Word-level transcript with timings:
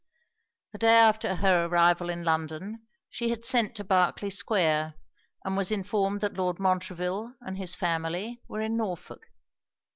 The 0.71 0.79
day 0.79 0.95
after 0.97 1.35
her 1.35 1.65
arrival 1.67 2.09
in 2.09 2.23
London, 2.23 2.87
she 3.07 3.29
had 3.29 3.45
sent 3.45 3.75
to 3.75 3.83
Berkley 3.83 4.31
square, 4.31 4.95
and 5.45 5.55
was 5.55 5.71
informed 5.71 6.21
that 6.21 6.33
Lord 6.33 6.57
Montreville 6.59 7.35
and 7.41 7.55
his 7.55 7.75
family 7.75 8.41
were 8.47 8.61
in 8.61 8.75
Norfolk. 8.77 9.27